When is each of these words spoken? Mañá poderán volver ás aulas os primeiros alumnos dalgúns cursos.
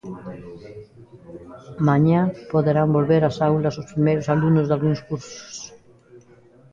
Mañá 1.87 2.21
poderán 2.51 2.89
volver 2.97 3.21
ás 3.29 3.37
aulas 3.47 3.75
os 3.81 3.89
primeiros 3.91 4.27
alumnos 4.33 4.65
dalgúns 4.67 4.99
cursos. 5.07 5.53